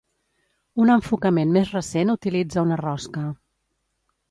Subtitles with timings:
[0.83, 3.29] Un enfocament més recent utilitza una rosca.